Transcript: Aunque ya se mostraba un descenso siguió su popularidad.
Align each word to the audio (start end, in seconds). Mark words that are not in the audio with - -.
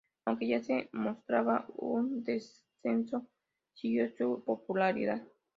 Aunque 0.25 0.47
ya 0.47 0.63
se 0.63 0.89
mostraba 0.93 1.67
un 1.75 2.23
descenso 2.23 3.27
siguió 3.75 4.09
su 4.09 4.43
popularidad. 4.43 5.21